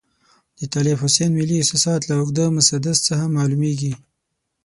د 0.59 0.61
طالب 0.73 0.97
حسین 1.03 1.29
ملي 1.39 1.55
احساسات 1.59 2.01
له 2.09 2.13
اوږده 2.19 2.45
مسدس 2.57 2.97
څخه 3.07 3.25
معلوميږي. 3.35 3.93